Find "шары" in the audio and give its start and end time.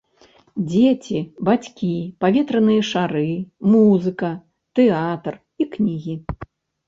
2.91-3.21